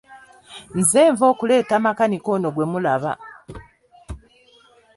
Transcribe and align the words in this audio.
Nze 0.77 1.01
nva 1.13 1.25
okuleeta 1.33 1.75
makanika 1.85 2.27
ono 2.35 2.47
gwe 2.55 2.65
mulaba! 2.71 3.11